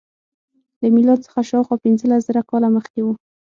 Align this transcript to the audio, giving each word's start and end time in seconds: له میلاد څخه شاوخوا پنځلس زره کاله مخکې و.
له 0.81 0.87
میلاد 0.95 1.19
څخه 1.25 1.39
شاوخوا 1.49 1.75
پنځلس 1.83 2.21
زره 2.27 2.41
کاله 2.49 2.67
مخکې 2.75 2.99
و. 3.03 3.07